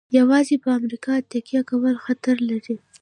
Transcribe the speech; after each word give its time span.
یوازې 0.19 0.55
په 0.63 0.69
امریکا 0.79 1.13
تکیه 1.31 1.61
کول 1.69 1.95
خطر 2.05 2.35
لري. 2.49 2.75